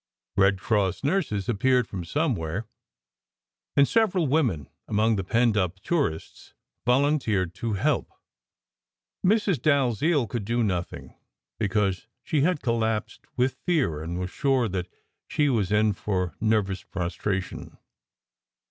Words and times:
Red 0.35 0.59
Cross 0.59 1.03
nurses 1.03 1.47
appeared 1.47 1.87
from 1.87 2.03
somewhere, 2.03 2.65
and 3.77 3.87
several 3.87 4.25
women 4.25 4.67
among 4.87 5.15
the 5.15 5.23
penned 5.23 5.55
up 5.55 5.79
tourists 5.81 6.55
volunteered 6.87 7.53
to 7.53 7.73
help. 7.73 8.11
Mrs. 9.23 9.61
Dalziel 9.61 10.25
could 10.27 10.43
do 10.43 10.63
nothing, 10.63 11.13
because 11.59 12.07
she 12.23 12.41
had 12.41 12.63
collapsed 12.63 13.25
with 13.37 13.53
fear, 13.67 14.01
and 14.01 14.19
was 14.19 14.31
sure 14.31 14.67
that 14.69 14.87
she 15.27 15.49
was 15.49 15.71
in 15.71 15.93
for 15.93 16.33
nervous 16.41 16.81
prostration. 16.81 17.77